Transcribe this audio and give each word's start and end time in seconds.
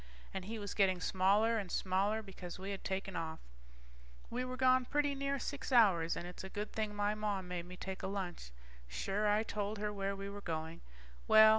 And 0.33 0.45
he 0.45 0.57
was 0.57 0.73
getting 0.73 0.99
smaller 0.99 1.59
and 1.59 1.71
smaller, 1.71 2.23
because 2.23 2.57
we 2.57 2.71
had 2.71 2.83
taken 2.83 3.15
off. 3.15 3.37
We 4.31 4.43
were 4.43 4.57
gone 4.57 4.85
pretty 4.85 5.13
near 5.13 5.37
six 5.37 5.71
hours, 5.71 6.15
and 6.15 6.25
it's 6.25 6.43
a 6.43 6.49
good 6.49 6.71
thing 6.73 6.95
my 6.95 7.13
Mom 7.13 7.47
made 7.47 7.67
me 7.67 7.77
take 7.77 8.01
a 8.01 8.07
lunch. 8.07 8.49
Sure, 8.87 9.27
I 9.27 9.43
told 9.43 9.77
her 9.77 9.93
where 9.93 10.15
we 10.15 10.27
were 10.27 10.41
going. 10.41 10.81
Well 11.27 11.49